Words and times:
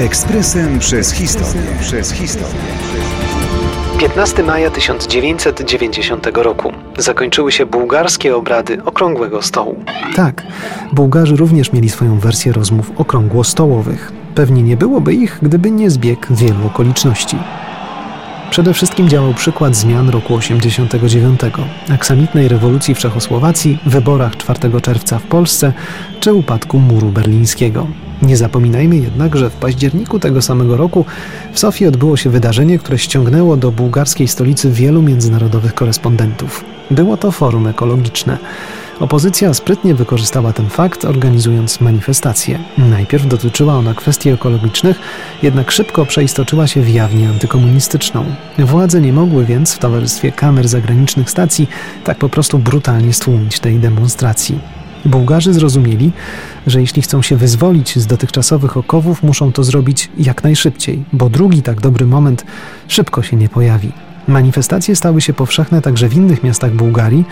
Ekspresem 0.00 0.78
przez 0.78 1.12
historię. 1.12 1.62
Przez 1.80 2.12
historię. 2.12 2.60
15 3.98 4.42
maja 4.42 4.70
1990 4.70 6.26
roku 6.34 6.72
zakończyły 6.98 7.52
się 7.52 7.66
bułgarskie 7.66 8.36
obrady 8.36 8.84
Okrągłego 8.84 9.42
Stołu. 9.42 9.84
Tak, 10.16 10.42
Bułgarzy 10.92 11.36
również 11.36 11.72
mieli 11.72 11.88
swoją 11.88 12.18
wersję 12.18 12.52
rozmów 12.52 12.90
okrągłostołowych. 12.96 14.12
Pewnie 14.34 14.62
nie 14.62 14.76
byłoby 14.76 15.14
ich, 15.14 15.38
gdyby 15.42 15.70
nie 15.70 15.90
zbieg 15.90 16.26
wielu 16.30 16.66
okoliczności. 16.66 17.36
Przede 18.50 18.74
wszystkim 18.74 19.08
działał 19.08 19.34
przykład 19.34 19.76
zmian 19.76 20.08
roku 20.08 20.34
89, 20.34 21.40
aksamitnej 21.90 22.48
rewolucji 22.48 22.94
w 22.94 22.98
Czechosłowacji, 22.98 23.78
wyborach 23.86 24.36
4 24.36 24.80
czerwca 24.82 25.18
w 25.18 25.22
Polsce 25.22 25.72
czy 26.20 26.32
upadku 26.32 26.78
muru 26.78 27.08
berlińskiego. 27.08 27.86
Nie 28.22 28.36
zapominajmy 28.36 28.96
jednak, 28.96 29.36
że 29.36 29.50
w 29.50 29.54
październiku 29.54 30.18
tego 30.18 30.42
samego 30.42 30.76
roku 30.76 31.04
w 31.52 31.58
Sofii 31.58 31.86
odbyło 31.86 32.16
się 32.16 32.30
wydarzenie, 32.30 32.78
które 32.78 32.98
ściągnęło 32.98 33.56
do 33.56 33.72
bułgarskiej 33.72 34.28
stolicy 34.28 34.70
wielu 34.70 35.02
międzynarodowych 35.02 35.74
korespondentów. 35.74 36.64
Było 36.90 37.16
to 37.16 37.30
forum 37.30 37.66
ekologiczne. 37.66 38.38
Opozycja 39.00 39.54
sprytnie 39.54 39.94
wykorzystała 39.94 40.52
ten 40.52 40.68
fakt, 40.68 41.04
organizując 41.04 41.80
manifestację. 41.80 42.58
Najpierw 42.78 43.26
dotyczyła 43.26 43.74
ona 43.74 43.94
kwestii 43.94 44.30
ekologicznych, 44.30 44.98
jednak 45.42 45.70
szybko 45.70 46.06
przeistoczyła 46.06 46.66
się 46.66 46.82
w 46.82 46.88
jawnie 46.88 47.28
antykomunistyczną. 47.28 48.24
Władze 48.58 49.00
nie 49.00 49.12
mogły 49.12 49.44
więc 49.44 49.74
w 49.74 49.78
towarzystwie 49.78 50.32
kamer 50.32 50.68
zagranicznych 50.68 51.30
stacji 51.30 51.68
tak 52.04 52.18
po 52.18 52.28
prostu 52.28 52.58
brutalnie 52.58 53.12
stłumić 53.12 53.60
tej 53.60 53.78
demonstracji. 53.78 54.58
Bułgarzy 55.04 55.52
zrozumieli, 55.52 56.12
że 56.66 56.80
jeśli 56.80 57.02
chcą 57.02 57.22
się 57.22 57.36
wyzwolić 57.36 57.98
z 57.98 58.06
dotychczasowych 58.06 58.76
okowów, 58.76 59.22
muszą 59.22 59.52
to 59.52 59.64
zrobić 59.64 60.08
jak 60.18 60.44
najszybciej, 60.44 61.04
bo 61.12 61.30
drugi 61.30 61.62
tak 61.62 61.80
dobry 61.80 62.06
moment 62.06 62.44
szybko 62.88 63.22
się 63.22 63.36
nie 63.36 63.48
pojawi. 63.48 63.92
Manifestacje 64.30 64.96
stały 64.96 65.20
się 65.20 65.32
powszechne 65.32 65.82
także 65.82 66.08
w 66.08 66.16
innych 66.16 66.42
miastach 66.42 66.72
Bułgarii, 66.72 67.24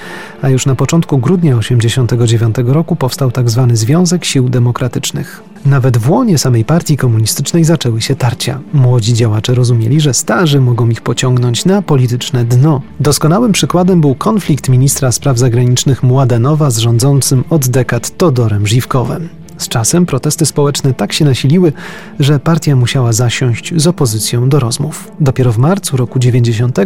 a 0.43 0.49
już 0.49 0.67
na 0.67 0.75
początku 0.75 1.19
grudnia 1.19 1.57
1989 1.59 2.57
roku 2.75 2.97
powstał 2.97 3.33
tzw. 3.33 3.67
Tak 3.69 3.77
Związek 3.77 4.25
Sił 4.25 4.49
Demokratycznych. 4.49 5.43
Nawet 5.67 5.97
w 5.97 6.11
łonie 6.11 6.39
samej 6.39 6.65
partii 6.65 6.97
komunistycznej 6.97 7.65
zaczęły 7.65 8.01
się 8.01 8.17
tarcia. 8.17 8.61
Młodzi 8.73 9.15
działacze 9.15 9.55
rozumieli, 9.55 10.01
że 10.01 10.15
starzy 10.15 10.61
mogą 10.61 10.89
ich 10.89 11.01
pociągnąć 11.01 11.65
na 11.65 11.83
polityczne 11.83 12.45
dno. 12.45 12.83
Doskonałym 13.01 13.53
przykładem 13.53 14.01
był 14.01 14.15
konflikt 14.15 14.69
ministra 14.69 15.12
spraw 15.12 15.39
zagranicznych 15.39 16.03
Mładenowa 16.03 16.71
z 16.71 16.79
rządzącym 16.79 17.45
od 17.51 17.69
dekad 17.69 18.17
Todorem 18.17 18.67
Żywkowem. 18.67 19.29
Z 19.59 19.69
czasem 19.69 20.06
protesty 20.06 20.47
społeczne 20.47 20.95
tak 20.95 21.12
się 21.12 21.25
nasiliły, 21.25 21.73
że 22.20 22.41
partia 22.41 22.77
musiała 22.77 23.12
zasiąść 23.12 23.73
z 23.77 23.87
opozycją 23.87 24.48
do 24.48 24.61
rozmów. 24.61 25.12
Dopiero 25.20 25.53
w 25.53 25.59
marcu 25.59 25.97
roku 25.97 26.19
90 26.19 26.78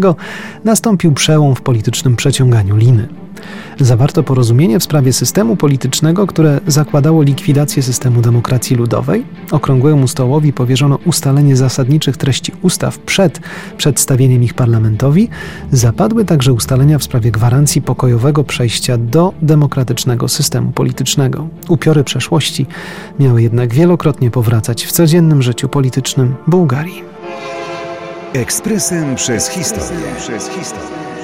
nastąpił 0.64 1.12
przełom 1.12 1.55
w 1.55 1.62
politycznym 1.62 2.17
przeciąganiu 2.17 2.77
liny. 2.77 3.22
Zawarto 3.81 4.23
porozumienie 4.23 4.79
w 4.79 4.85
sprawie 4.85 5.13
systemu 5.13 5.57
politycznego, 5.57 6.27
które 6.27 6.61
zakładało 6.67 7.23
likwidację 7.23 7.83
systemu 7.83 8.23
demokracji 8.23 8.77
ludowej. 8.77 9.25
Okrągłemu 9.51 10.09
stołowi 10.09 10.53
powierzono 10.53 10.99
ustalenie 11.05 11.57
zasadniczych 11.57 12.17
treści 12.17 12.53
ustaw 12.63 12.99
przed 12.99 13.41
przedstawieniem 13.77 14.43
ich 14.43 14.55
parlamentowi. 14.55 15.29
Zapadły 15.73 16.25
także 16.25 16.53
ustalenia 16.53 16.99
w 16.99 17.05
sprawie 17.05 17.31
gwarancji 17.31 17.83
pokojowego 17.83 18.45
przejścia 18.45 18.99
do 18.99 19.33
demokratycznego 19.43 20.29
systemu 20.29 20.73
politycznego. 20.73 21.49
Upiory 21.69 22.05
przeszłości 22.05 22.67
miały 23.21 23.43
jednak 23.43 23.75
wielokrotnie 23.75 24.31
powracać 24.31 24.85
w 24.85 24.93
codziennym 24.93 25.43
życiu 25.43 25.69
politycznym 25.69 26.35
Bułgarii. 26.47 27.03
Ekspresem 28.33 29.15
przez 29.15 29.48
historię. 29.48 30.07
Przez 30.19 30.48
historię. 30.48 31.22